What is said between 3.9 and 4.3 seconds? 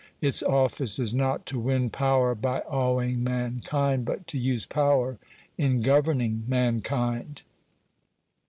but